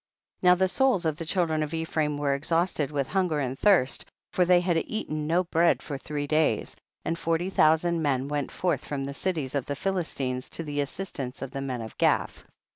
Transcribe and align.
14. 0.41 0.49
Now 0.49 0.55
the 0.55 0.67
souls 0.67 1.05
of 1.05 1.17
the 1.17 1.27
children 1.27 1.61
of 1.61 1.75
Ephraim 1.75 2.17
were 2.17 2.33
exhausted 2.33 2.89
with 2.89 3.05
hunger 3.05 3.39
and 3.39 3.59
thirst, 3.59 4.03
for 4.33 4.45
they 4.45 4.59
had 4.59 4.75
eaten 4.87 5.27
no 5.27 5.43
bread 5.43 5.83
for 5.83 5.95
three 5.95 6.25
days. 6.25 6.75
And 7.05 7.19
forty 7.19 7.51
thousand 7.51 8.01
men 8.01 8.27
went 8.27 8.49
forth 8.51 8.83
from 8.83 9.03
the 9.03 9.09
THE 9.11 9.11
BOOK 9.11 9.15
OF 9.15 9.21
JASHER. 9.23 9.33
227 9.51 9.53
cities 9.53 9.55
of 9.55 9.65
the 9.67 9.75
Philistines 9.75 10.49
to 10.49 10.63
the 10.63 10.81
assist 10.81 11.19
ance 11.19 11.43
of 11.43 11.51
the 11.51 11.61
men 11.61 11.83
of 11.83 11.95
Gath. 11.99 12.45